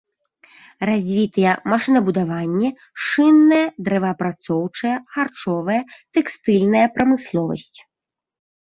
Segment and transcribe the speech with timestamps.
[0.89, 2.69] Развітыя машынабудаванне,
[3.09, 5.81] шынная, дрэваапрацоўчая, харчовая,
[6.19, 7.79] тэкстыльная прамысловасць.